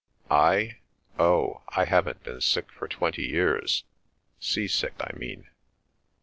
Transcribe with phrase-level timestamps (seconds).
[0.31, 0.79] "I?
[1.19, 5.47] Oh, I haven't been sick for twenty years—sea sick, I mean."